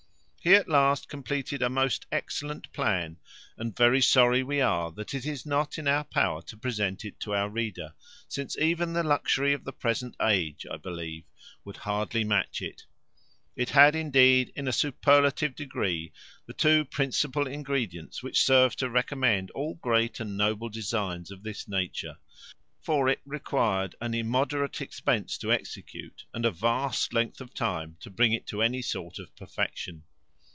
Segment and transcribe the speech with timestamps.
[0.43, 3.17] He at last completed a most excellent plan:
[3.59, 7.19] and very sorry we are, that it is not in our power to present it
[7.19, 7.93] to our reader,
[8.27, 11.25] since even the luxury of the present age, I believe,
[11.63, 12.87] would hardly match it.
[13.55, 16.11] It had, indeed, in a superlative degree,
[16.47, 21.67] the two principal ingredients which serve to recommend all great and noble designs of this
[21.67, 22.17] nature;
[22.81, 28.09] for it required an immoderate expense to execute, and a vast length of time to
[28.09, 30.01] bring it to any sort of perfection.